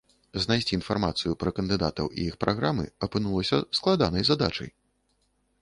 [0.45, 4.69] Знайсці інфармацыю пра кандыдатаў і іх праграмы апынулася складанай задачай.